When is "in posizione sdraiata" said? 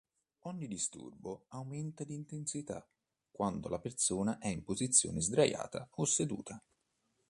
4.47-5.89